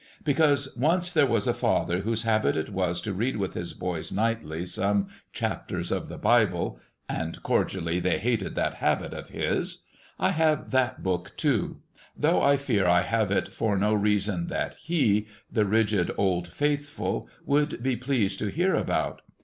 [0.23, 4.11] Because once there was a father whose habit it was to read with his boys
[4.11, 9.83] nightly some chapters of the Bible and cordially they hated that habit of his
[10.17, 11.81] I have that Book too;
[12.17, 17.29] though I fear I have it for no reason that he, the rigid old faithful,
[17.45, 19.21] would be pleased to hear about.